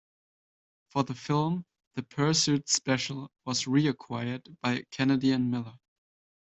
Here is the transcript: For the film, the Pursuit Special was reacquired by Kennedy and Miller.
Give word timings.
For 0.89 1.03
the 1.03 1.13
film, 1.13 1.63
the 1.93 2.01
Pursuit 2.01 2.67
Special 2.69 3.29
was 3.45 3.65
reacquired 3.65 4.57
by 4.59 4.85
Kennedy 4.89 5.31
and 5.31 5.51
Miller. 5.51 5.77